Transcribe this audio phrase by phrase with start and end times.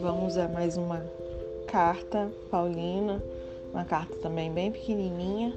[0.00, 1.04] Vamos a mais uma
[1.66, 3.22] carta paulina,
[3.72, 5.52] uma carta também bem pequenininha,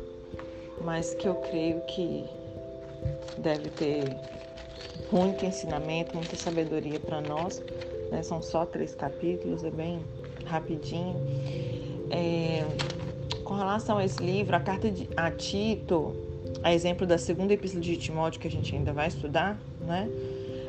[0.84, 2.26] mas que eu creio que
[3.38, 4.04] deve ter
[5.12, 7.64] muito ensinamento, muita sabedoria para nós.
[8.12, 8.22] Né?
[8.24, 10.02] São só três capítulos, é bem
[10.46, 11.16] rapidinho.
[12.12, 12.66] É,
[13.44, 16.14] com relação a esse livro, a carta de, a Tito,
[16.62, 19.60] a exemplo da segunda epístola de Timóteo que a gente ainda vai estudar,
[19.90, 20.10] né?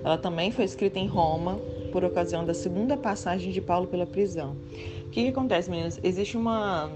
[0.03, 1.61] Ela também foi escrita em Roma
[1.93, 4.57] por ocasião da segunda passagem de Paulo pela prisão.
[5.07, 6.01] O que, que acontece, meninas?
[6.03, 6.91] Existe uma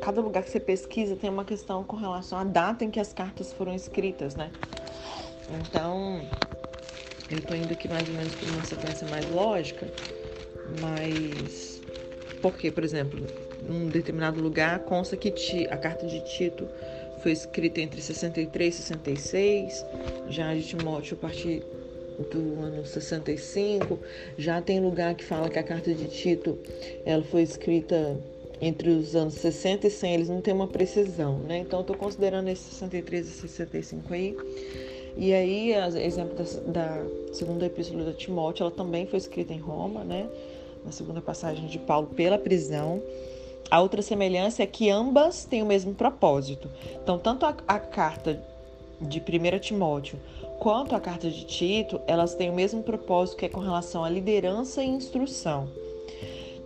[0.00, 3.12] cada lugar que você pesquisa tem uma questão com relação à data em que as
[3.12, 4.52] cartas foram escritas, né?
[5.60, 6.20] Então,
[7.30, 9.88] eu estou indo aqui mais ou menos por uma sequência mais lógica,
[10.80, 11.82] mas
[12.40, 13.26] porque, por exemplo,
[13.68, 15.32] num determinado lugar consta que
[15.68, 16.68] a carta de Tito
[17.26, 19.84] foi escrita entre 63 e 66,
[20.28, 21.60] já de Timóteo a partir
[22.30, 23.98] do ano 65,
[24.38, 26.56] já tem lugar que fala que a carta de Tito
[27.04, 28.16] ela foi escrita
[28.60, 31.58] entre os anos 60 e 100, eles não têm uma precisão, né?
[31.58, 34.36] Então, estou considerando esses 63 e 65 aí.
[35.16, 40.04] E aí, exemplo da, da segunda epístola de Timóteo, ela também foi escrita em Roma,
[40.04, 40.28] né?
[40.84, 43.02] Na segunda passagem de Paulo pela prisão.
[43.70, 46.70] A outra semelhança é que ambas têm o mesmo propósito.
[47.02, 48.40] Então, tanto a, a carta
[49.00, 50.18] de 1 Timóteo
[50.58, 54.08] quanto a carta de Tito, elas têm o mesmo propósito que é com relação à
[54.08, 55.68] liderança e instrução.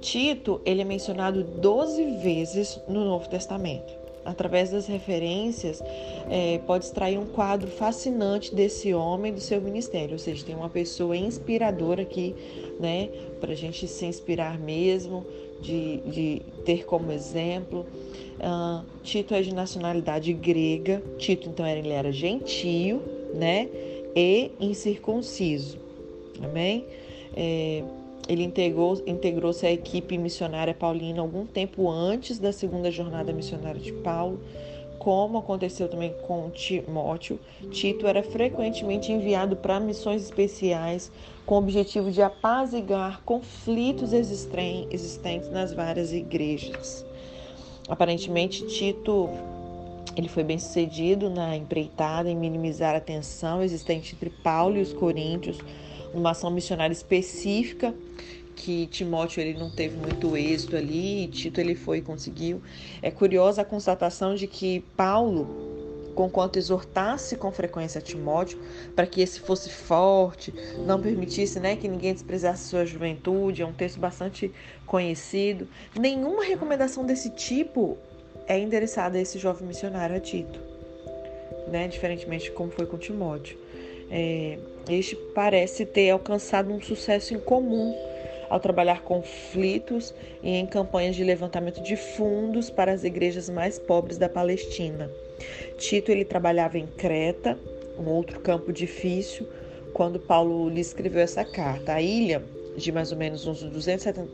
[0.01, 5.83] Tito, ele é mencionado 12 vezes no Novo Testamento através das referências,
[6.29, 10.13] é, pode extrair um quadro fascinante desse homem, do seu ministério.
[10.13, 12.35] Ou seja, tem uma pessoa inspiradora aqui,
[12.79, 13.09] né,
[13.41, 15.27] para a gente se inspirar mesmo,
[15.61, 17.87] de, de ter como exemplo.
[18.41, 21.03] Uh, Tito é de nacionalidade grega.
[21.19, 23.03] Tito, então, ele era gentio,
[23.35, 23.69] né,
[24.15, 25.79] e incircunciso.
[26.43, 26.85] Amém?
[27.37, 27.83] É,
[28.29, 33.93] ele integrou, integrou-se à equipe missionária paulina algum tempo antes da segunda jornada missionária de
[33.93, 34.41] Paulo.
[35.01, 37.41] Como aconteceu também com Timóteo,
[37.71, 41.11] Tito era frequentemente enviado para missões especiais
[41.47, 47.03] com o objetivo de apaziguar conflitos existentes nas várias igrejas.
[47.89, 49.31] Aparentemente, Tito
[50.15, 54.93] ele foi bem sucedido na empreitada em minimizar a tensão existente entre Paulo e os
[54.93, 55.57] coríntios,
[56.13, 57.95] uma ação missionária específica
[58.61, 62.61] que Timóteo ele não teve muito êxito ali, Tito ele foi e conseguiu.
[63.01, 68.59] É curiosa a constatação de que Paulo, conquanto exortasse com frequência Timóteo
[68.95, 70.53] para que esse fosse forte,
[70.87, 74.53] não permitisse né, que ninguém desprezasse sua juventude, é um texto bastante
[74.85, 75.67] conhecido.
[75.99, 77.97] Nenhuma recomendação desse tipo
[78.47, 80.61] é endereçada a esse jovem missionário, a Tito,
[81.69, 83.57] né, diferentemente de como foi com Timóteo.
[84.11, 88.10] É, este parece ter alcançado um sucesso incomum
[88.51, 90.13] ao trabalhar conflitos
[90.43, 95.11] e em campanhas de levantamento de fundos para as igrejas mais pobres da Palestina.
[95.79, 97.57] Tito ele trabalhava em Creta,
[97.97, 99.49] um outro campo difícil,
[99.95, 101.95] quando Paulo lhe escreveu essa carta.
[101.95, 102.43] A ilha,
[102.77, 104.29] de mais ou menos uns 270,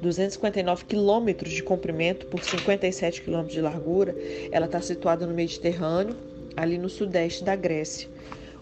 [0.00, 4.14] 259 quilômetros de comprimento por 57 quilômetros de largura,
[4.50, 6.16] ela está situada no Mediterrâneo,
[6.56, 8.08] ali no sudeste da Grécia.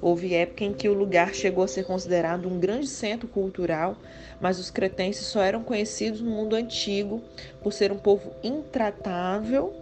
[0.00, 3.97] Houve época em que o lugar chegou a ser considerado um grande centro cultural,
[4.41, 7.22] mas os cretenses só eram conhecidos no mundo antigo
[7.62, 9.75] por ser um povo intratável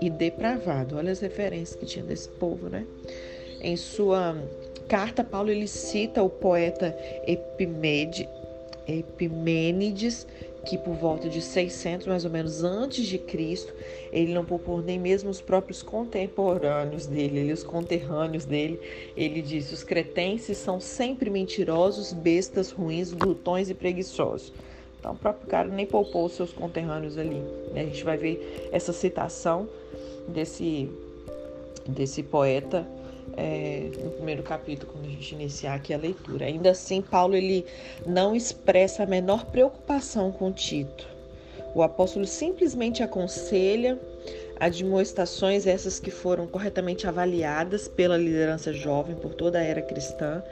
[0.00, 0.96] e depravado.
[0.96, 2.86] Olha as referências que tinha desse povo, né?
[3.60, 4.36] Em sua
[4.88, 6.96] carta, Paulo ele cita o poeta
[7.26, 8.28] Epimede,
[8.88, 10.26] Epimênides,
[10.64, 13.72] que por volta de 600 mais ou menos antes de Cristo,
[14.10, 18.80] ele não poupou nem mesmo os próprios contemporâneos dele, os conterrâneos dele.
[19.16, 24.52] Ele disse: os cretenses são sempre mentirosos, bestas, ruins, glutões e preguiçosos.
[24.98, 27.40] Então, o próprio cara nem poupou os seus conterrâneos ali.
[27.72, 27.82] Né?
[27.82, 29.68] A gente vai ver essa citação
[30.26, 30.90] desse,
[31.86, 32.86] desse poeta
[33.36, 36.46] é, no primeiro capítulo, quando a gente iniciar aqui a leitura.
[36.46, 37.64] Ainda assim, Paulo ele
[38.06, 41.06] não expressa a menor preocupação com Tito.
[41.74, 43.98] O apóstolo simplesmente aconselha
[44.58, 50.42] admoestações essas que foram corretamente avaliadas pela liderança jovem por toda a era cristã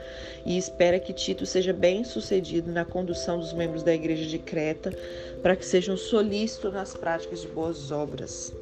[0.45, 4.97] e espera que Tito seja bem sucedido na condução dos membros da igreja de Creta
[5.41, 8.53] para que sejam solícitos nas práticas de boas obras.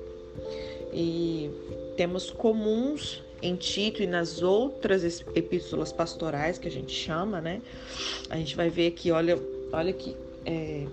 [0.92, 1.52] E
[1.96, 7.62] temos comuns em Tito e nas outras epístolas pastorais que a gente chama, né?
[8.30, 9.38] A gente vai ver que, olha,
[9.72, 10.16] olha que
[10.46, 10.86] é,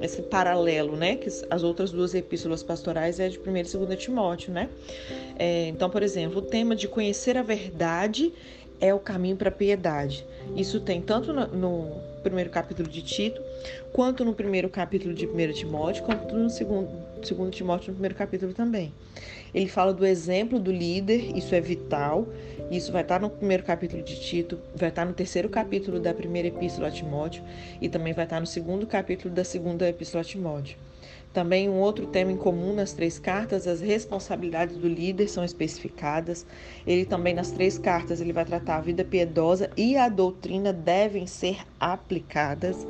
[0.00, 1.16] esse paralelo, né?
[1.16, 4.68] Que as outras duas epístolas pastorais é de 1 e 2 Timóteo, né?
[5.38, 8.32] É, então, por exemplo, o tema de conhecer a verdade
[8.80, 10.24] é o caminho para a piedade.
[10.54, 13.40] Isso tem tanto no, no, primeiro capítulo de Tito,
[13.92, 16.90] quanto no primeiro capítulo de 1 Timóteo, quanto no segundo,
[17.22, 18.92] segundo Timóteo, no primeiro capítulo também.
[19.54, 22.26] Ele fala do exemplo do líder, isso é vital.
[22.70, 26.48] Isso vai estar no primeiro capítulo de Tito, vai estar no terceiro capítulo da primeira
[26.48, 27.44] epístola a Timóteo
[27.80, 30.76] e também vai estar no segundo capítulo da segunda epístola a Timóteo.
[31.36, 36.46] Também um outro tema em comum nas três cartas, as responsabilidades do líder são especificadas.
[36.86, 41.26] Ele também nas três cartas ele vai tratar a vida piedosa e a doutrina devem
[41.26, 42.86] ser aplicadas.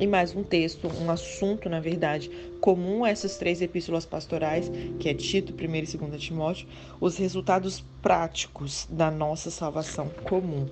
[0.00, 5.10] E mais um texto, um assunto, na verdade, comum a essas três epístolas pastorais, que
[5.10, 6.66] é Tito, 1 e 2 Timóteo,
[6.98, 10.66] os resultados práticos da nossa salvação comum.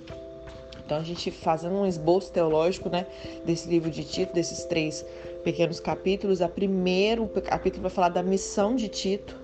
[0.83, 3.05] Então a gente fazendo um esboço teológico, né,
[3.45, 5.05] desse livro de Tito, desses três
[5.43, 6.41] pequenos capítulos.
[6.41, 9.37] A primeiro capítulo vai falar da missão de Tito,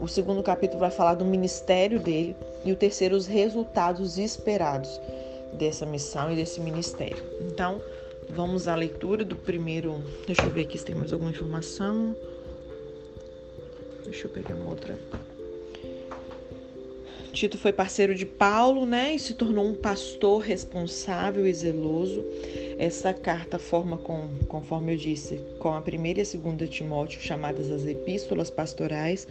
[0.00, 2.34] o segundo capítulo vai falar do ministério dele
[2.64, 4.88] e o terceiro os resultados esperados
[5.52, 7.22] dessa missão e desse ministério.
[7.40, 7.82] Então,
[8.30, 10.02] vamos à leitura do primeiro.
[10.26, 12.16] Deixa eu ver aqui se tem mais alguma informação.
[14.04, 14.98] Deixa eu pegar uma outra.
[17.32, 22.24] Tito foi parceiro de Paulo, né, e se tornou um pastor responsável e zeloso.
[22.78, 27.70] Essa carta forma, com, conforme eu disse, com a primeira e a segunda Timóteo, chamadas
[27.70, 29.28] as epístolas pastorais,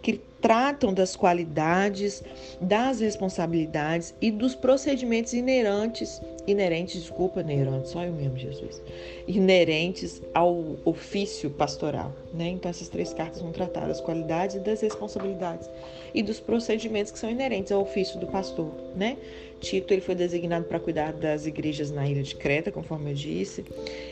[0.00, 2.22] que tratam das qualidades,
[2.60, 8.82] das responsabilidades e dos procedimentos inerentes, inerentes, desculpa, inerentes, só eu mesmo, Jesus,
[9.26, 12.48] inerentes ao ofício pastoral, né?
[12.48, 15.68] Então essas três cartas vão tratar das qualidades e das responsabilidades
[16.14, 19.16] e dos procedimentos que são inerentes ao ofício do pastor, né?
[19.62, 23.64] Tito ele foi designado para cuidar das igrejas na ilha de Creta, conforme eu disse.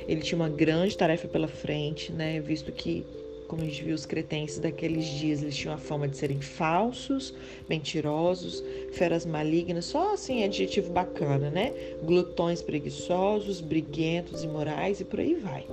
[0.06, 2.40] Ele tinha uma grande tarefa pela frente, né?
[2.40, 3.04] Visto que,
[3.50, 7.34] como a gente viu, os cretenses daqueles dias eles tinham a fama de serem falsos,
[7.68, 8.62] mentirosos,
[8.92, 11.72] feras malignas, só assim adjetivo bacana, né?
[12.04, 15.66] Glutões preguiçosos, briguentos, imorais e por aí vai.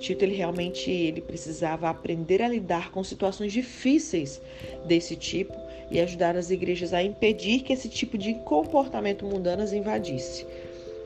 [0.00, 4.42] Tito ele realmente ele precisava aprender a lidar com situações difíceis
[4.84, 5.54] desse tipo
[5.92, 10.44] e ajudar as igrejas a impedir que esse tipo de comportamento mundano as invadisse.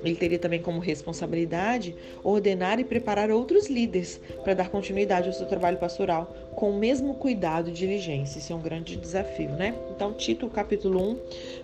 [0.03, 5.47] Ele teria também como responsabilidade ordenar e preparar outros líderes para dar continuidade ao seu
[5.47, 8.39] trabalho pastoral com o mesmo cuidado e diligência.
[8.39, 9.75] Isso é um grande desafio, né?
[9.95, 11.19] Então, Tito, capítulo 1,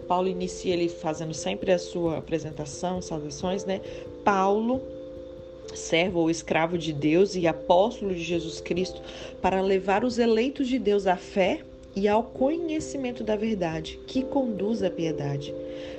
[0.06, 3.80] Paulo inicia ele fazendo sempre a sua apresentação, saudações, né?
[4.24, 4.82] Paulo,
[5.74, 9.00] servo ou escravo de Deus e apóstolo de Jesus Cristo,
[9.40, 11.60] para levar os eleitos de Deus à fé
[11.94, 15.54] e ao conhecimento da verdade, que conduz à piedade.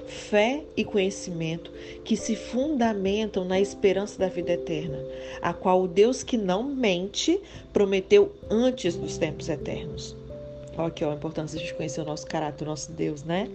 [0.05, 1.71] Fé e conhecimento
[2.03, 4.97] que se fundamentam na esperança da vida eterna,
[5.41, 7.39] a qual o Deus que não mente
[7.73, 10.15] prometeu antes dos tempos eternos.
[10.77, 13.49] Olha aqui ó, a importância de conhecer o nosso caráter, o nosso Deus, né?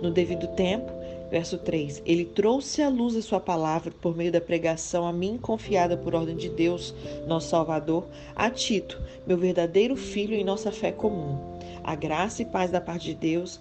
[0.00, 0.92] No devido tempo,
[1.30, 5.38] Verso 3: Ele trouxe à luz a sua palavra por meio da pregação a mim
[5.40, 6.94] confiada por ordem de Deus,
[7.26, 11.58] nosso Salvador, a Tito, meu verdadeiro filho em nossa fé comum.
[11.84, 13.60] A graça e paz da parte de Deus,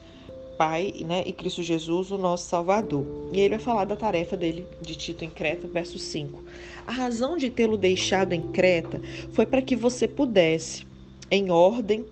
[0.58, 3.06] Pai né, e Cristo Jesus, o nosso Salvador.
[3.32, 6.44] E ele vai falar da tarefa dele, de Tito em Creta, verso 5.
[6.86, 9.00] A razão de tê-lo deixado em Creta
[9.32, 10.86] foi para que você pudesse,
[11.30, 12.06] em ordem,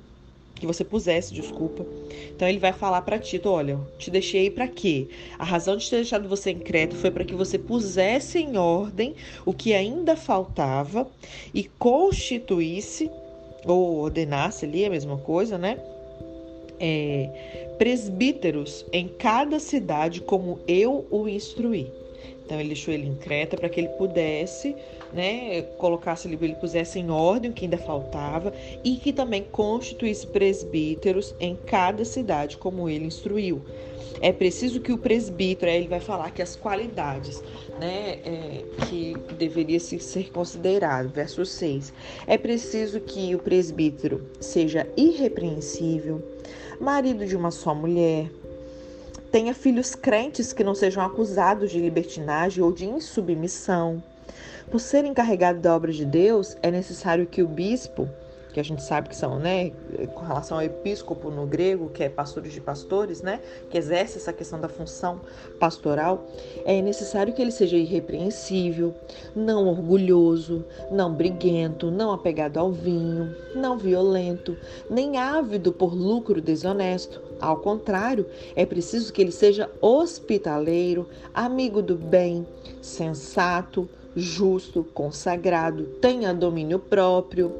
[0.56, 1.86] que você pusesse, desculpa.
[2.36, 5.08] Então ele vai falar para Tito, olha, te deixei para quê?
[5.38, 9.16] A razão de ter deixado você em Creta foi para que você pusesse em ordem
[9.46, 11.08] o que ainda faltava
[11.54, 13.10] e constituísse
[13.66, 15.78] ou ordenasse ali a mesma coisa, né?
[16.79, 17.29] É,
[17.77, 21.91] presbíteros em cada cidade como eu o instruí.
[22.46, 24.75] Então ele deixou ele em Creta para que ele pudesse,
[25.12, 28.53] né, colocasse ele, ele pusesse em ordem o que ainda faltava
[28.84, 33.62] e que também constituísse presbíteros em cada cidade, como ele instruiu.
[34.25, 37.44] É preciso que o presbítero, ele vai falar que as qualidades,
[37.79, 41.94] né, é, que deveria ser considerado, verso 6.
[42.25, 46.24] É preciso que o presbítero seja irrepreensível,
[46.82, 48.32] marido de uma só mulher,
[49.32, 54.01] tenha filhos crentes que não sejam acusados de libertinagem ou de insubmissão.
[54.72, 58.10] Por ser encarregado da obra de Deus, é necessário que o bispo
[58.56, 59.72] que a gente sabe que são, né,
[60.14, 64.32] com relação ao episcopo no grego, que é pastores de pastores, né, que exerce essa
[64.32, 65.20] questão da função
[65.60, 66.26] pastoral,
[66.64, 68.96] é necessário que ele seja irrepreensível,
[69.36, 74.56] não orgulhoso, não briguento, não apegado ao vinho, não violento,
[74.90, 77.22] nem ávido por lucro desonesto.
[77.42, 82.48] Ao contrário, é preciso que ele seja hospitaleiro, amigo do bem,
[82.82, 87.53] sensato, justo, consagrado, tenha domínio próprio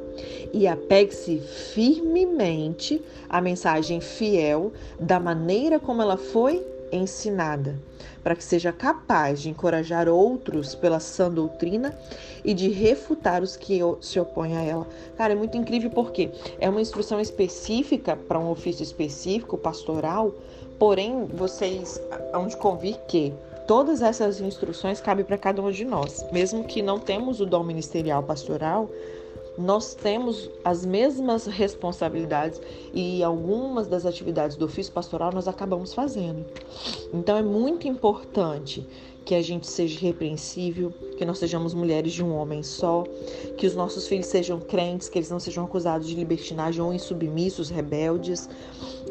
[0.52, 7.76] e apegue-se firmemente à mensagem fiel da maneira como ela foi ensinada,
[8.22, 11.96] para que seja capaz de encorajar outros pela sã doutrina
[12.44, 14.86] e de refutar os que se opõem a ela.
[15.16, 20.32] Cara, é muito incrível porque é uma instrução específica para um ofício específico, pastoral,
[20.78, 22.00] porém vocês
[22.32, 23.32] hão de convir que
[23.66, 27.64] todas essas instruções cabem para cada um de nós, mesmo que não temos o dom
[27.64, 28.88] ministerial pastoral,
[29.58, 32.60] nós temos as mesmas responsabilidades
[32.92, 36.44] e algumas das atividades do ofício pastoral nós acabamos fazendo.
[37.12, 38.86] Então é muito importante
[39.24, 43.02] que a gente seja repreensível, que nós sejamos mulheres de um homem só,
[43.56, 47.68] que os nossos filhos sejam crentes, que eles não sejam acusados de libertinagem ou insubmissos,
[47.68, 48.48] rebeldes.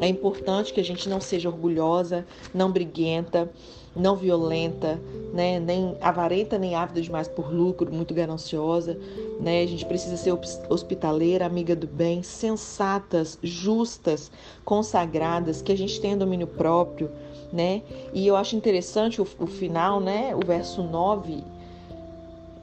[0.00, 3.50] É importante que a gente não seja orgulhosa, não briguenta,
[3.96, 5.00] não violenta,
[5.32, 8.98] né, nem avarenta, nem ávida demais por lucro, muito gananciosa,
[9.40, 9.62] né?
[9.62, 10.32] A gente precisa ser
[10.68, 14.30] hospitaleira, amiga do bem, sensatas, justas,
[14.64, 17.10] consagradas, que a gente tenha domínio próprio,
[17.52, 17.82] né?
[18.12, 21.42] E eu acho interessante o, o final, né, o verso 9,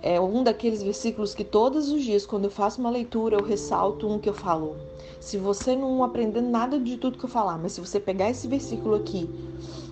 [0.01, 4.07] é um daqueles versículos que todos os dias, quando eu faço uma leitura, eu ressalto
[4.07, 4.75] um que eu falo.
[5.23, 8.45] Se você não aprender nada de tudo que eu falar, mas se você pegar esse
[8.45, 9.29] versículo aqui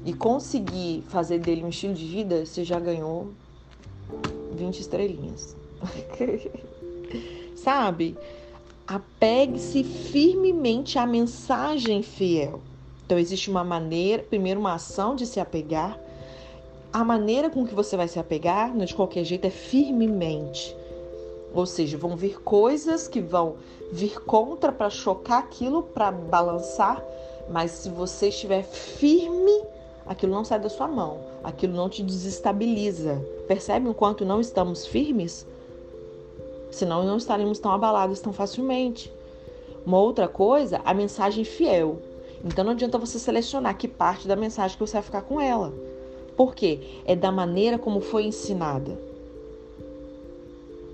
[0.06, 3.30] e conseguir fazer dele um estilo de vida, você já ganhou
[4.52, 5.56] 20 estrelinhas.
[7.56, 8.18] Sabe?
[8.86, 12.60] Apegue-se firmemente à mensagem fiel.
[13.06, 15.98] Então, existe uma maneira, primeiro, uma ação de se apegar.
[16.92, 20.76] A maneira com que você vai se apegar, de qualquer jeito, é firmemente.
[21.54, 23.56] Ou seja, vão vir coisas que vão
[23.91, 27.03] vir contra para chocar aquilo, para balançar,
[27.50, 29.63] mas se você estiver firme
[30.05, 33.21] aquilo não sai da sua mão, aquilo não te desestabiliza.
[33.48, 35.45] Percebe o quanto não estamos firmes?
[36.71, 39.12] Senão não estaremos tão abalados tão facilmente.
[39.86, 42.00] Uma outra coisa, a mensagem fiel.
[42.43, 45.74] Então não adianta você selecionar que parte da mensagem que você vai ficar com ela.
[46.36, 47.01] Por quê?
[47.05, 48.98] É da maneira como foi ensinada.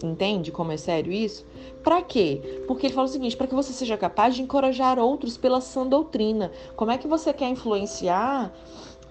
[0.03, 1.45] Entende como é sério isso?
[1.83, 2.63] Para quê?
[2.67, 5.85] Porque ele fala o seguinte: para que você seja capaz de encorajar outros pela sã
[5.85, 6.51] doutrina.
[6.75, 8.53] Como é que você quer influenciar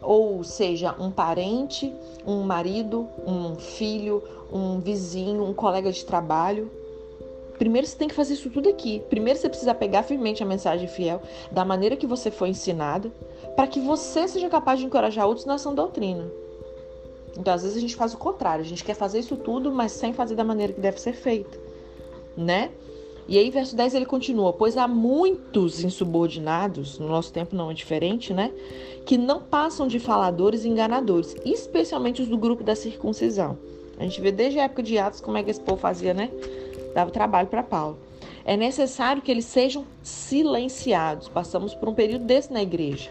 [0.00, 1.92] ou seja, um parente,
[2.26, 6.70] um marido, um filho, um vizinho, um colega de trabalho.
[7.58, 9.02] Primeiro você tem que fazer isso tudo aqui.
[9.08, 13.10] Primeiro você precisa pegar firmemente a mensagem fiel, da maneira que você foi ensinada,
[13.56, 16.30] para que você seja capaz de encorajar outros na sã doutrina.
[17.36, 19.92] Então, às vezes a gente faz o contrário, a gente quer fazer isso tudo, mas
[19.92, 21.58] sem fazer da maneira que deve ser feito,
[22.36, 22.70] né?
[23.28, 27.74] E aí, verso 10 ele continua: Pois há muitos insubordinados, no nosso tempo não é
[27.74, 28.52] diferente, né?
[29.04, 33.58] Que não passam de faladores e enganadores, especialmente os do grupo da circuncisão.
[33.98, 36.30] A gente vê desde a época de Atos como é que esse povo fazia, né?
[36.94, 37.98] Dava trabalho para Paulo.
[38.44, 41.28] É necessário que eles sejam silenciados.
[41.28, 43.10] Passamos por um período desse na igreja.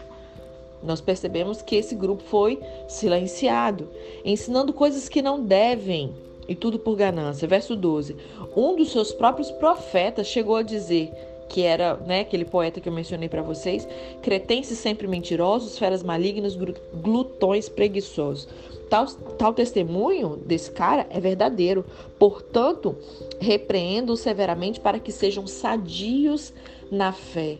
[0.86, 3.88] Nós percebemos que esse grupo foi silenciado,
[4.24, 6.14] ensinando coisas que não devem
[6.48, 7.46] e tudo por ganância.
[7.48, 8.16] Verso 12.
[8.56, 11.12] Um dos seus próprios profetas chegou a dizer
[11.48, 13.86] que era né, aquele poeta que eu mencionei para vocês,
[14.22, 16.56] cretenses sempre mentirosos, feras malignas,
[16.94, 18.48] glutões preguiçosos.
[18.88, 21.84] Tal, tal testemunho desse cara é verdadeiro.
[22.18, 22.96] Portanto,
[23.40, 26.52] repreendo severamente para que sejam sadios
[26.90, 27.58] na fé.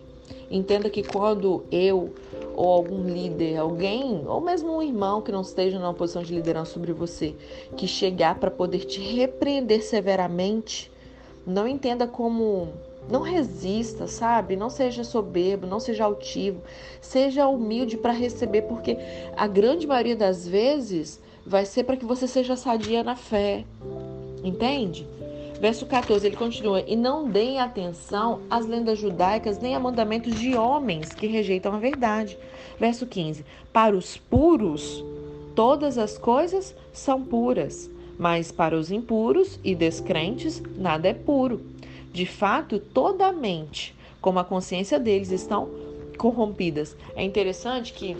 [0.50, 2.12] Entenda que quando eu
[2.57, 6.73] ou algum líder, alguém, ou mesmo um irmão que não esteja numa posição de liderança
[6.73, 7.35] sobre você,
[7.77, 10.91] que chegar para poder te repreender severamente,
[11.47, 12.73] não entenda como
[13.11, 14.57] não resista, sabe?
[14.57, 16.63] Não seja soberbo, não seja altivo,
[17.01, 18.97] seja humilde para receber, porque
[19.37, 23.65] a grande maioria das vezes vai ser para que você seja sadia na fé.
[24.43, 25.07] Entende?
[25.61, 30.55] Verso 14, ele continua: E não deem atenção às lendas judaicas nem a mandamentos de
[30.55, 32.39] homens que rejeitam a verdade.
[32.79, 35.03] Verso 15: Para os puros,
[35.55, 41.63] todas as coisas são puras, mas para os impuros e descrentes, nada é puro.
[42.13, 45.69] De fato, toda a mente, como a consciência deles, estão
[46.19, 46.97] corrompidas.
[47.15, 48.17] É interessante que,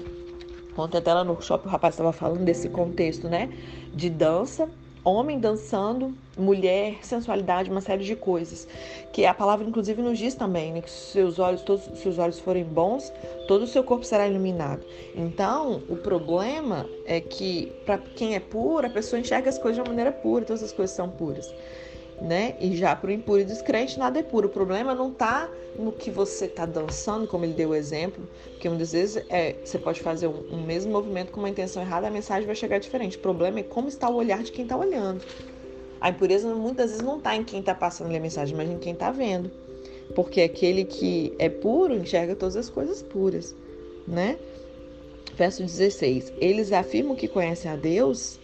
[0.77, 3.51] ontem até lá no shopping o rapaz estava falando desse contexto, né?
[3.95, 4.69] De dança
[5.07, 8.67] homem dançando, mulher, sensualidade, uma série de coisas.
[9.13, 10.81] Que a palavra, inclusive, nos diz também, né?
[10.83, 13.13] Que se seus olhos, todos seus olhos forem bons,
[13.47, 14.85] todo o seu corpo será iluminado.
[15.15, 19.81] Então, o problema é que, para quem é puro, a pessoa enxerga as coisas de
[19.81, 21.53] uma maneira pura, todas as coisas são puras
[22.21, 22.57] né?
[22.61, 24.49] E já para o impuro e descrente, nada é puro.
[24.49, 28.69] O problema não está no que você está dançando, como ele deu o exemplo, porque
[28.69, 32.11] muitas vezes é, você pode fazer um, um, mesmo movimento com uma intenção errada, a
[32.11, 33.17] mensagem vai chegar diferente.
[33.17, 35.23] O problema é como está o olhar de quem está olhando.
[36.01, 38.93] A impureza muitas vezes não está em quem está passando a mensagem, mas em quem
[38.93, 39.51] está vendo.
[40.15, 43.55] Porque aquele que é puro enxerga todas as coisas puras,
[44.07, 44.39] né?
[45.37, 48.39] Verso 16: Eles afirmam que conhecem a Deus.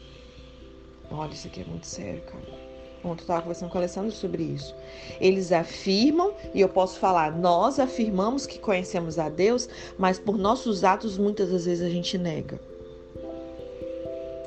[1.10, 2.61] Olha, isso aqui é muito sério, cara.
[3.04, 4.74] Ontem eu estava conversando com o Alessandro sobre isso.
[5.20, 9.68] Eles afirmam, e eu posso falar, nós afirmamos que conhecemos a Deus,
[9.98, 12.60] mas por nossos atos muitas das vezes a gente nega.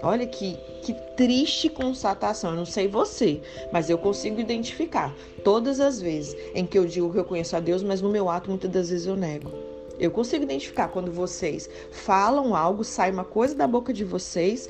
[0.02, 2.52] Olha que, que triste constatação.
[2.52, 3.42] Eu não sei você,
[3.74, 7.60] mas eu consigo identificar todas as vezes em que eu digo que eu conheço a
[7.60, 9.52] Deus, mas no meu ato muitas das vezes eu nego.
[9.98, 14.70] Eu consigo identificar quando vocês falam algo, sai uma coisa da boca de vocês,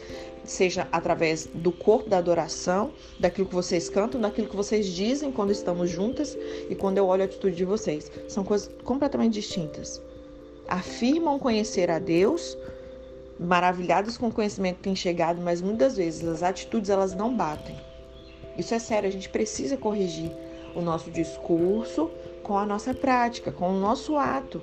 [0.49, 5.51] seja através do corpo da adoração, daquilo que vocês cantam, daquilo que vocês dizem quando
[5.51, 6.37] estamos juntas
[6.69, 8.11] e quando eu olho a atitude de vocês.
[8.27, 10.01] São coisas completamente distintas.
[10.67, 12.57] Afirmam conhecer a Deus,
[13.39, 17.75] maravilhados com o conhecimento que têm chegado, mas muitas vezes as atitudes elas não batem.
[18.57, 20.31] Isso é sério, a gente precisa corrigir
[20.73, 22.09] o nosso discurso
[22.43, 24.61] com a nossa prática, com o nosso ato,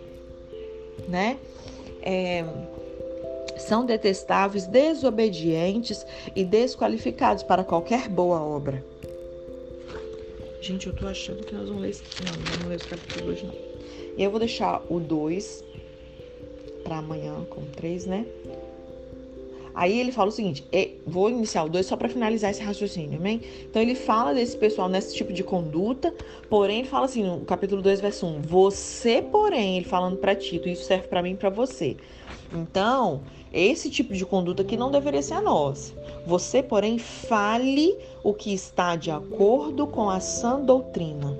[1.09, 1.39] né?
[2.01, 2.45] É,
[3.57, 8.85] são detestáveis, desobedientes e desqualificados para qualquer boa obra.
[10.61, 12.03] Gente, eu tô achando que nós vamos ler esse...
[12.25, 13.55] Não, não vamos ler esse capítulo hoje, não.
[14.17, 15.65] E eu vou deixar o 2
[16.85, 18.27] para amanhã com 3, né?
[19.75, 20.65] Aí ele fala o seguinte:
[21.07, 23.41] vou iniciar o 2 só para finalizar esse raciocínio, amém?
[23.63, 26.15] Então ele fala desse pessoal nesse tipo de conduta,
[26.49, 30.69] porém ele fala assim no capítulo 2, verso 1: Você, porém, ele falando para Tito,
[30.69, 31.97] isso serve para mim e para você.
[32.53, 33.21] Então,
[33.53, 35.93] esse tipo de conduta que não deveria ser a nossa.
[36.27, 41.37] Você, porém, fale o que está de acordo com a sã doutrina.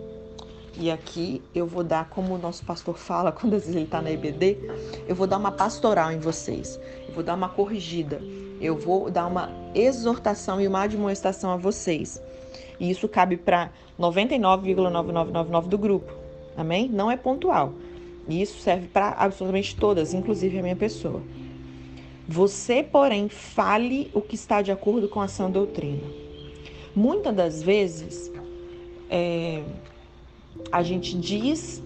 [0.79, 4.01] E aqui eu vou dar, como o nosso pastor fala quando às vezes ele está
[4.01, 4.59] na EBD,
[5.07, 6.81] eu vou dar uma pastoral em vocês
[7.13, 8.21] vou dar uma corrigida,
[8.61, 12.21] eu vou dar uma exortação e uma admoestação a vocês.
[12.81, 16.13] E isso cabe para 99,9999 do grupo.
[16.57, 16.89] Amém?
[16.89, 17.73] Não é pontual.
[18.29, 21.23] E isso serve para absolutamente todas, inclusive a minha pessoa.
[22.29, 26.03] Você, porém, fale o que está de acordo com a sã doutrina.
[26.95, 28.31] Muitas das vezes,
[29.11, 29.63] é,
[30.71, 31.83] a gente diz,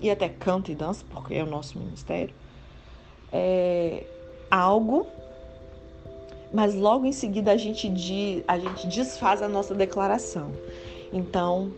[0.00, 2.34] e até canta e dança, porque é o nosso ministério,
[3.32, 4.04] é,
[4.50, 5.06] algo,
[6.52, 10.52] mas logo em seguida a gente, diz, a gente desfaz a nossa declaração.
[11.12, 11.72] Então,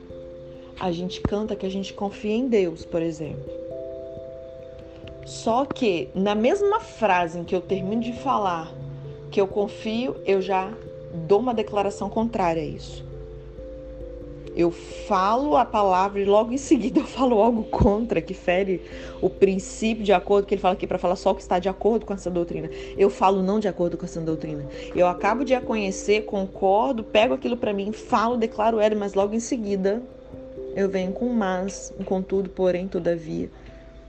[0.79, 3.62] a gente canta que a gente confia em Deus, por exemplo.
[5.24, 8.72] Só que na mesma frase em que eu termino de falar
[9.30, 10.72] que eu confio, eu já
[11.26, 13.12] dou uma declaração contrária a isso
[14.54, 18.82] eu falo a palavra e logo em seguida eu falo algo contra, que fere
[19.20, 21.68] o princípio de acordo, que ele fala aqui para falar só o que está de
[21.68, 22.68] acordo com essa doutrina.
[22.96, 24.66] Eu falo não de acordo com essa doutrina.
[24.94, 29.35] Eu acabo de a conhecer, concordo, pego aquilo para mim, falo, declaro ela, mas logo
[29.35, 30.02] em seguida
[30.74, 33.50] eu venho com mas, contudo, porém, todavia.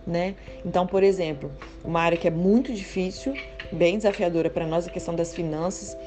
[0.05, 0.35] Né?
[0.65, 1.49] Então, por exemplo,
[1.83, 3.33] uma área que é muito difícil,
[3.71, 5.97] bem desafiadora para nós, a questão das finanças,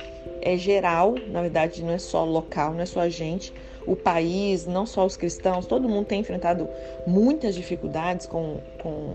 [0.42, 3.52] é geral, na verdade, não é só local, não é só a gente
[3.86, 6.68] o país, não só os cristãos, todo mundo tem enfrentado
[7.06, 9.14] muitas dificuldades com, com,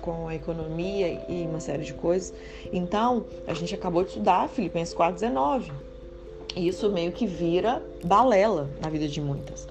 [0.00, 2.34] com a economia e uma série de coisas.
[2.72, 5.70] Então, a gente acabou de estudar Filipenses 4,19.
[6.56, 9.68] E isso meio que vira balela na vida de muitas.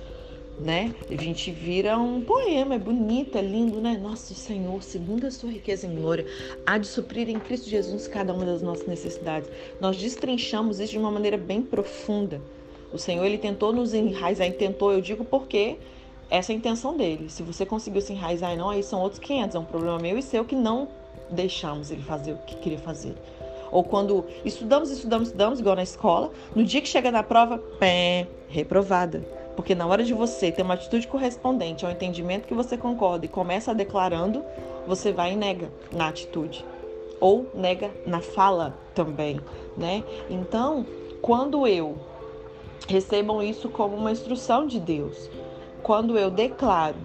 [0.59, 0.95] Né?
[1.07, 3.99] A gente vira um poema, é bonito, é lindo, né?
[4.01, 6.25] Nosso Senhor, segundo a sua riqueza em glória,
[6.65, 9.51] há de suprir em Cristo Jesus cada uma das nossas necessidades.
[9.79, 12.41] Nós destrinchamos isso de uma maneira bem profunda.
[12.91, 15.77] O Senhor ele tentou nos enraizar, tentou, eu digo porque
[16.29, 17.29] essa é a intenção dele.
[17.29, 20.17] Se você conseguiu se enraizar e não, aí são outros 500, é um problema meu
[20.17, 20.87] e seu que não
[21.29, 23.13] deixamos ele fazer o que queria fazer.
[23.71, 28.27] Ou quando estudamos, estudamos, estudamos, igual na escola, no dia que chega na prova, pé,
[28.47, 29.23] reprovada.
[29.57, 33.29] Porque na hora de você ter uma atitude correspondente ao entendimento que você concorda e
[33.29, 34.41] começa declarando,
[34.87, 36.63] você vai e nega na atitude.
[37.19, 39.41] Ou nega na fala também,
[39.75, 40.01] né?
[40.29, 40.85] Então,
[41.21, 41.97] quando eu
[42.87, 45.29] recebam isso como uma instrução de Deus.
[45.83, 46.95] Quando eu declaro,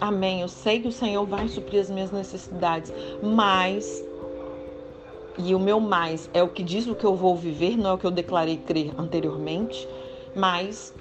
[0.00, 4.04] Amém, eu sei que o Senhor vai suprir as minhas necessidades, mas
[5.38, 7.92] e o meu mais é o que diz o que eu vou viver, não é
[7.92, 9.88] o que eu declarei crer anteriormente,
[10.34, 10.92] mas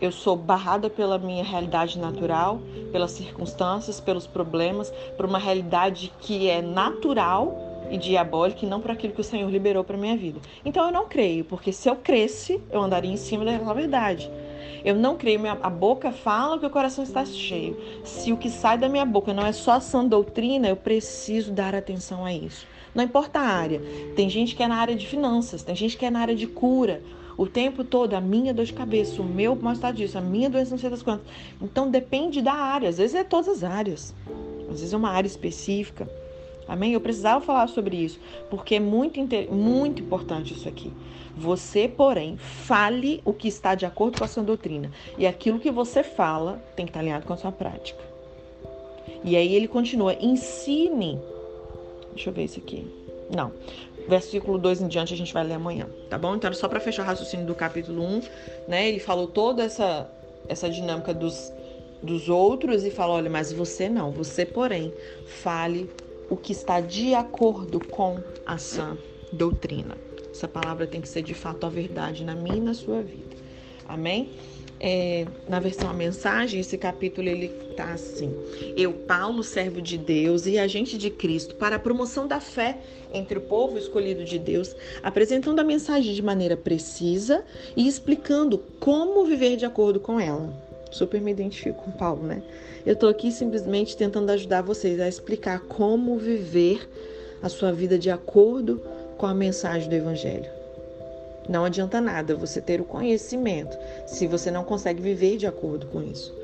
[0.00, 2.60] eu sou barrada pela minha realidade natural,
[2.92, 7.56] pelas circunstâncias, pelos problemas, por uma realidade que é natural
[7.90, 10.40] e diabólica e não para aquilo que o Senhor liberou para minha vida.
[10.64, 14.30] Então eu não creio, porque se eu cresce, eu andaria em cima da verdade.
[14.84, 17.76] Eu não creio, a boca fala que o coração está cheio.
[18.04, 21.74] Se o que sai da minha boca não é só sã doutrina, eu preciso dar
[21.74, 22.66] atenção a isso.
[22.94, 23.82] Não importa a área.
[24.14, 26.46] Tem gente que é na área de finanças, tem gente que é na área de
[26.46, 27.02] cura.
[27.36, 30.70] O tempo todo, a minha dor de cabeça, o meu mal-estar disso, a minha doença
[30.70, 31.26] não sei das quantas.
[31.60, 32.88] Então depende da área.
[32.88, 34.14] Às vezes é todas as áreas.
[34.70, 36.08] Às vezes é uma área específica.
[36.68, 36.92] Amém?
[36.92, 38.18] Eu precisava falar sobre isso,
[38.50, 39.20] porque é muito,
[39.52, 40.90] muito importante isso aqui.
[41.36, 44.90] Você, porém, fale o que está de acordo com a sua doutrina.
[45.18, 48.02] E aquilo que você fala tem que estar alinhado com a sua prática.
[49.22, 51.20] E aí ele continua: ensine.
[52.14, 52.86] Deixa eu ver isso aqui.
[53.34, 53.52] Não.
[54.08, 56.36] Versículo 2 em diante a gente vai ler amanhã, tá bom?
[56.36, 58.20] Então, só para fechar o raciocínio do capítulo 1,
[58.68, 58.88] né?
[58.88, 60.08] Ele falou toda essa,
[60.48, 61.52] essa dinâmica dos,
[62.02, 64.92] dos outros e falou: olha, mas você não, você, porém,
[65.24, 65.90] fale
[66.30, 68.96] o que está de acordo com a sã
[69.32, 69.96] doutrina.
[70.30, 73.36] Essa palavra tem que ser de fato a verdade na minha e na sua vida.
[73.88, 74.30] Amém?
[74.78, 78.34] É, na versão a mensagem, esse capítulo ele tá assim:
[78.76, 82.78] Eu, Paulo, servo de Deus e agente de Cristo, para a promoção da fé
[83.12, 87.42] entre o povo escolhido de Deus, apresentando a mensagem de maneira precisa
[87.76, 90.52] e explicando como viver de acordo com ela.
[90.90, 92.42] Super me identifico com Paulo, né?
[92.84, 96.88] Eu estou aqui simplesmente tentando ajudar vocês a explicar como viver
[97.42, 98.80] a sua vida de acordo
[99.18, 100.55] com a mensagem do Evangelho.
[101.48, 106.02] Não adianta nada você ter o conhecimento se você não consegue viver de acordo com
[106.02, 106.34] isso.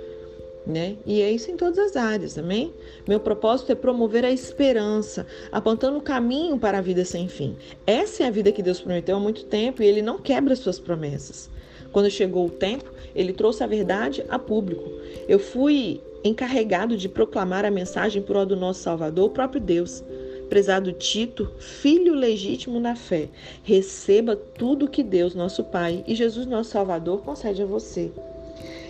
[0.65, 0.97] Né?
[1.05, 2.73] E é isso em todas as áreas, amém?
[3.09, 7.57] Meu propósito é promover a esperança, apontando o caminho para a vida sem fim.
[7.85, 10.79] Essa é a vida que Deus prometeu há muito tempo e ele não quebra suas
[10.79, 11.51] promessas.
[11.91, 14.89] Quando chegou o tempo, ele trouxe a verdade a público.
[15.27, 20.05] Eu fui encarregado de proclamar a mensagem por do nosso Salvador, o próprio Deus
[20.53, 23.31] prezado Tito, filho legítimo na fé,
[23.63, 28.13] receba tudo que Deus, nosso Pai e Jesus, nosso Salvador, concede a você.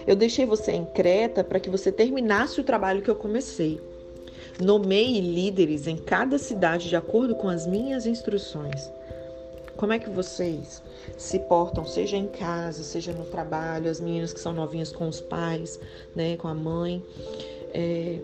[0.04, 3.80] Eu deixei você em Creta para que você terminasse o trabalho que eu comecei.
[4.60, 8.90] Nomeie líderes em cada cidade de acordo com as minhas instruções.
[9.76, 10.82] Como é que vocês
[11.16, 15.20] se portam, seja em casa, seja no trabalho, as meninas que são novinhas com os
[15.20, 15.78] pais,
[16.12, 17.00] né, com a mãe?
[17.72, 18.18] É,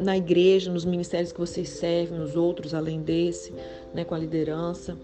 [0.00, 3.52] na igreja, nos ministérios que vocês servem, nos outros além desse,
[3.92, 4.96] né, com a liderança.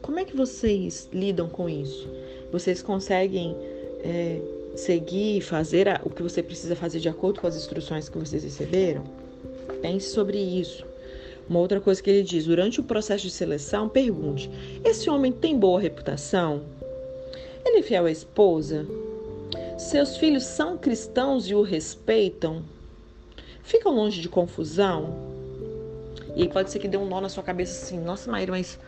[0.00, 2.08] Como é que vocês lidam com isso?
[2.50, 3.56] Vocês conseguem
[4.02, 4.40] é,
[4.74, 8.18] seguir e fazer a, o que você precisa fazer de acordo com as instruções que
[8.18, 9.04] vocês receberam?
[9.80, 10.84] Pense sobre isso.
[11.48, 14.50] Uma outra coisa que ele diz: durante o processo de seleção, pergunte:
[14.84, 16.62] esse homem tem boa reputação?
[17.64, 18.86] Ele é fiel à esposa?
[19.78, 22.62] Seus filhos são cristãos e o respeitam?
[23.62, 25.32] Ficam longe de confusão.
[26.34, 28.78] E aí pode ser que dê um nó na sua cabeça assim, nossa Maíra, mas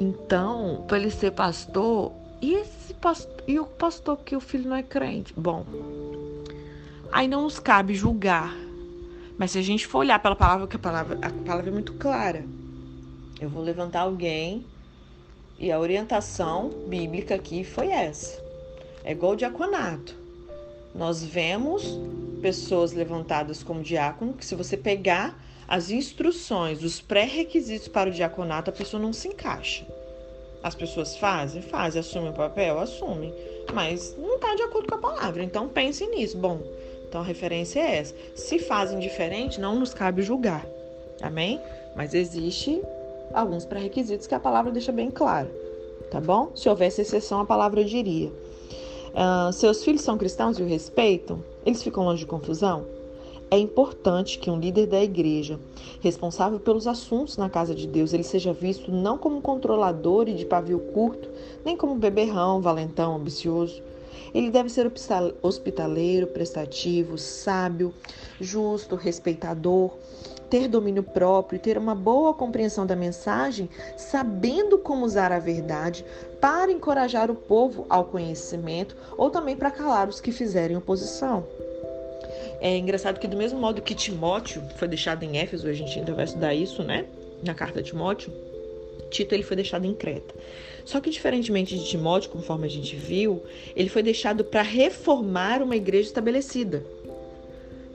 [0.00, 4.76] então, para ele ser pastor, e esse pastor, e o pastor que o filho não
[4.76, 5.34] é crente?
[5.36, 5.66] Bom,
[7.10, 8.54] aí não nos cabe julgar.
[9.36, 11.94] Mas se a gente for olhar pela palavra, que a palavra, a palavra é muito
[11.94, 12.44] clara.
[13.40, 14.64] Eu vou levantar alguém
[15.58, 18.40] e a orientação bíblica aqui foi essa.
[19.04, 20.14] É igual o diaconato.
[20.94, 21.98] Nós vemos
[22.40, 28.70] pessoas levantadas como diácono, que se você pegar as instruções, os pré-requisitos para o diaconato,
[28.70, 29.86] a pessoa não se encaixa.
[30.62, 33.32] As pessoas fazem, fazem, assumem o papel, assumem,
[33.72, 35.42] mas não está de acordo com a palavra.
[35.42, 36.36] Então pense nisso.
[36.36, 36.60] Bom,
[37.08, 38.14] então a referência é essa.
[38.34, 40.66] Se fazem diferente, não nos cabe julgar.
[41.20, 41.60] Amém?
[41.94, 42.82] Mas existe
[43.32, 45.50] alguns pré-requisitos que a palavra deixa bem claro.
[46.10, 46.50] Tá bom?
[46.56, 48.32] Se houvesse exceção, a palavra diria.
[49.08, 51.42] Uh, seus filhos são cristãos e o respeitam?
[51.64, 52.84] Eles ficam longe de confusão?
[53.50, 55.58] É importante que um líder da igreja,
[56.00, 60.44] responsável pelos assuntos na casa de Deus, ele seja visto não como controlador e de
[60.44, 61.30] pavio curto,
[61.64, 63.82] nem como beberrão, valentão, ambicioso.
[64.34, 64.90] Ele deve ser
[65.42, 67.94] hospitaleiro, prestativo, sábio,
[68.40, 69.92] justo, respeitador,
[70.48, 76.04] ter domínio próprio, ter uma boa compreensão da mensagem, sabendo como usar a verdade
[76.40, 81.44] para encorajar o povo ao conhecimento ou também para calar os que fizerem oposição.
[82.60, 86.14] É engraçado que do mesmo modo que Timóteo foi deixado em Éfeso, a gente ainda
[86.14, 87.06] vai estudar isso, né?
[87.42, 88.32] Na carta de Timóteo,
[89.10, 90.34] Tito ele foi deixado em Creta.
[90.84, 93.42] Só que diferentemente de Timóteo, conforme a gente viu,
[93.76, 96.84] ele foi deixado para reformar uma igreja estabelecida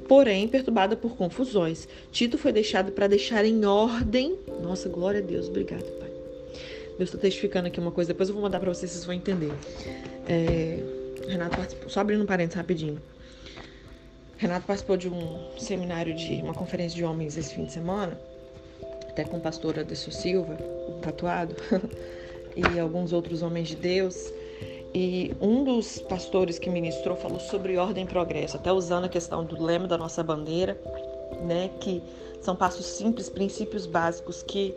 [0.07, 1.87] porém perturbada por confusões.
[2.11, 4.37] Tito foi deixado para deixar em ordem.
[4.61, 6.11] Nossa, glória a Deus, obrigado, Pai.
[6.97, 9.51] Deus está testificando aqui uma coisa, depois eu vou mandar para vocês, vocês vão entender.
[10.27, 10.79] É,
[11.27, 13.01] Renato participou, só abrindo um parênteses rapidinho.
[14.37, 18.19] Renato participou de um seminário de uma conferência de homens esse fim de semana,
[19.13, 20.57] até com o pastor Adesso Silva,
[21.01, 21.55] tatuado,
[22.57, 24.33] e alguns outros homens de Deus.
[24.93, 29.43] E um dos pastores que ministrou falou sobre ordem e progresso, até usando a questão
[29.43, 30.79] do lema da nossa bandeira,
[31.45, 32.01] né, que
[32.41, 34.73] são passos simples, princípios básicos que,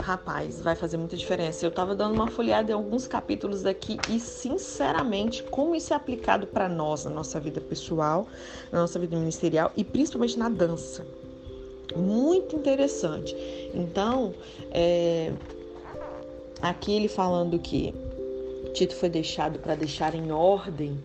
[0.00, 1.66] rapaz, vai fazer muita diferença.
[1.66, 6.46] Eu estava dando uma folheada em alguns capítulos aqui e, sinceramente, como isso é aplicado
[6.46, 8.26] para nós, na nossa vida pessoal,
[8.70, 11.04] na nossa vida ministerial e principalmente na dança.
[11.96, 13.34] Muito interessante.
[13.74, 14.34] Então,
[14.70, 15.32] é,
[16.60, 17.94] aqui ele falando que
[18.74, 20.98] Tito foi deixado para deixar em ordem,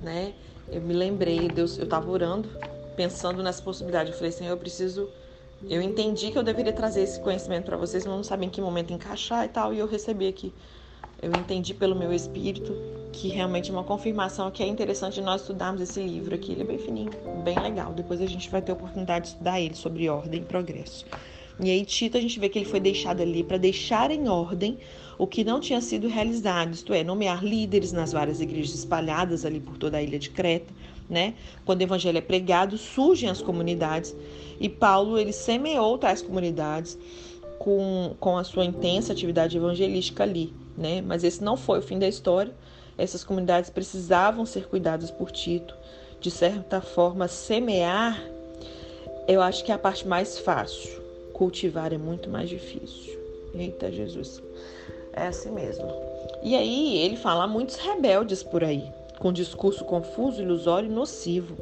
[0.00, 0.32] né?
[0.70, 2.48] Eu me lembrei, Deus, eu estava orando,
[2.96, 4.10] pensando nessa possibilidade.
[4.10, 5.08] Eu falei, Senhor, eu preciso.
[5.68, 8.60] Eu entendi que eu deveria trazer esse conhecimento para vocês, mas não sabia em que
[8.60, 9.74] momento encaixar e tal.
[9.74, 10.52] E eu recebi aqui.
[11.20, 12.72] Eu entendi pelo meu espírito
[13.12, 16.52] que realmente é uma confirmação que é interessante nós estudarmos esse livro aqui.
[16.52, 17.10] Ele é bem fininho,
[17.42, 17.92] bem legal.
[17.92, 21.04] Depois a gente vai ter a oportunidade de estudar ele sobre ordem e progresso.
[21.60, 24.78] E aí, Tito, a gente vê que ele foi deixado ali para deixar em ordem
[25.18, 29.58] o que não tinha sido realizado, isto é, nomear líderes nas várias igrejas espalhadas ali
[29.58, 30.72] por toda a ilha de Creta,
[31.10, 31.34] né?
[31.64, 34.14] Quando o evangelho é pregado, surgem as comunidades
[34.60, 36.96] e Paulo ele semeou tais comunidades
[37.58, 41.02] com, com a sua intensa atividade evangelística ali, né?
[41.02, 42.52] Mas esse não foi o fim da história.
[42.96, 45.74] Essas comunidades precisavam ser cuidadas por Tito.
[46.20, 48.20] De certa forma, semear,
[49.26, 51.02] eu acho que é a parte mais fácil.
[51.32, 53.18] Cultivar é muito mais difícil.
[53.54, 54.42] Eita Jesus.
[55.12, 55.86] É assim mesmo.
[56.42, 58.84] E aí ele fala muitos rebeldes por aí,
[59.18, 61.56] com discurso confuso, ilusório e nocivo.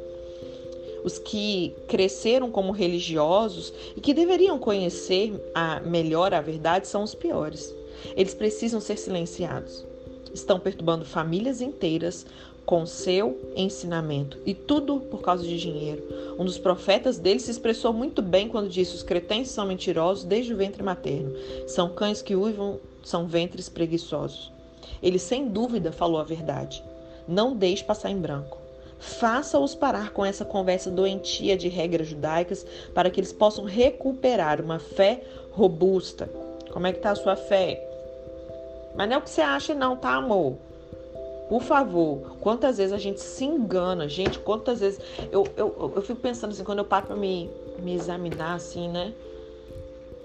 [1.03, 7.15] Os que cresceram como religiosos e que deveriam conhecer a melhor a verdade são os
[7.15, 7.73] piores.
[8.15, 9.85] Eles precisam ser silenciados.
[10.33, 12.25] Estão perturbando famílias inteiras
[12.65, 16.03] com seu ensinamento e tudo por causa de dinheiro.
[16.37, 20.53] Um dos profetas dele se expressou muito bem quando disse: Os cretenses são mentirosos desde
[20.53, 21.33] o ventre materno.
[21.65, 24.51] São cães que uivam são ventres preguiçosos.
[25.01, 26.83] Ele sem dúvida falou a verdade.
[27.25, 28.57] Não deixe passar em branco.
[28.99, 34.79] Faça-os parar com essa conversa doentia de regras judaicas para que eles possam recuperar uma
[34.79, 36.29] fé robusta.
[36.71, 37.86] Como é que está a sua fé?
[38.97, 40.57] Mas não é o que você acha, não, tá, amor?
[41.47, 44.99] Por favor, quantas vezes a gente se engana, gente, quantas vezes.
[45.31, 49.13] Eu, eu, eu fico pensando assim, quando eu paro para me, me examinar, assim, né?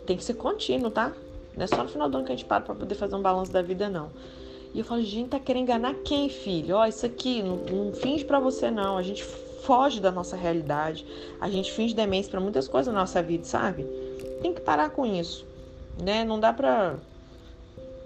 [0.04, 1.12] Tem que ser contínuo, tá?
[1.56, 3.22] Não é só no final do ano que a gente para para poder fazer um
[3.22, 4.10] balanço da vida, não.
[4.74, 6.76] E eu falo, gente, tá querendo enganar quem, filho?
[6.76, 8.96] Ó, isso aqui, não, não finge para você, não.
[8.96, 11.06] A gente foge da nossa realidade.
[11.40, 13.84] A gente finge demência para muitas coisas na nossa vida, sabe?
[14.40, 15.46] Tem que parar com isso,
[16.02, 16.24] né?
[16.24, 16.96] Não dá pra.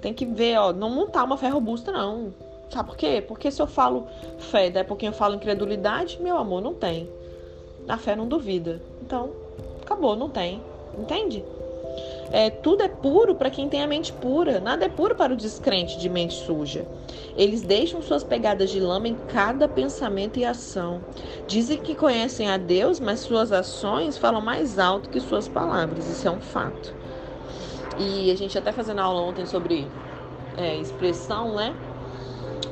[0.00, 2.32] Tem que ver, ó, não montar uma fé robusta, não.
[2.70, 3.24] Sabe por quê?
[3.26, 4.06] Porque se eu falo
[4.38, 7.08] fé, daí a pouquinho eu falo incredulidade, meu amor, não tem.
[7.88, 8.80] A fé não duvida.
[9.02, 9.30] Então,
[9.82, 10.60] acabou, não tem.
[10.98, 11.44] Entende?
[12.32, 15.36] É, tudo é puro para quem tem a mente pura, nada é puro para o
[15.36, 16.86] descrente de mente suja.
[17.36, 21.00] Eles deixam suas pegadas de lama em cada pensamento e ação.
[21.46, 26.06] Dizem que conhecem a Deus, mas suas ações falam mais alto que suas palavras.
[26.08, 26.94] Isso é um fato.
[27.98, 29.90] E a gente até fazendo aula ontem sobre
[30.56, 31.74] é, expressão, né?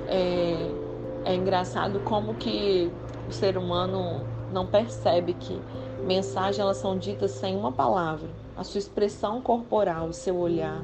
[0.09, 2.91] É, é engraçado como que
[3.29, 5.59] o ser humano não percebe que
[6.07, 10.83] mensagens elas são ditas sem uma palavra a sua expressão corporal, o seu olhar,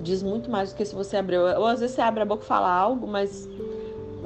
[0.00, 1.38] diz muito mais do que se você abrir.
[1.38, 3.48] Ou às vezes você abre a boca e fala algo, mas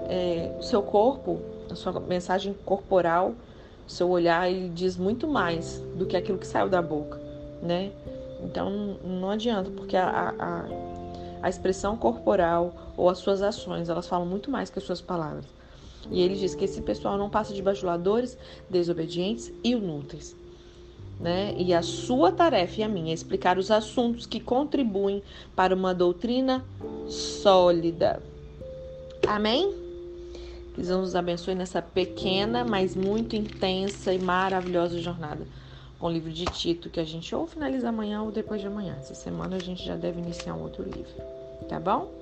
[0.09, 3.35] é, o seu corpo, a sua mensagem corporal,
[3.87, 7.19] o seu olhar, ele diz muito mais do que aquilo que saiu da boca,
[7.63, 7.91] né?
[8.43, 10.65] Então não adianta, porque a, a,
[11.43, 15.47] a expressão corporal ou as suas ações, elas falam muito mais que as suas palavras.
[16.11, 18.39] E ele diz que esse pessoal não passa de bajuladores,
[18.71, 20.37] desobedientes e inúteis
[21.21, 21.55] né?
[21.59, 25.23] E a sua tarefa e a minha é explicar os assuntos que contribuem
[25.55, 26.65] para uma doutrina
[27.09, 28.23] sólida.
[29.27, 29.75] Amém?
[30.75, 35.47] Que Deus nos abençoe nessa pequena, mas muito intensa e maravilhosa jornada
[35.99, 38.97] com o livro de Tito, que a gente ou finaliza amanhã ou depois de amanhã.
[38.99, 41.13] Essa semana a gente já deve iniciar um outro livro.
[41.69, 42.18] Tá bom?